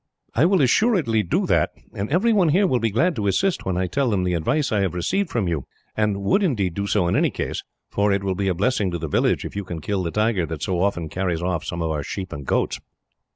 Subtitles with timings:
[0.33, 3.77] "I will assuredly do that, and every one here will be glad to assist, when
[3.77, 7.07] I tell them the advice I have received from you and would, indeed, do so
[7.07, 9.79] in any case, for it will be a blessing to the village, if you can
[9.79, 12.79] kill the tiger that so often carries off some of our sheep and goats."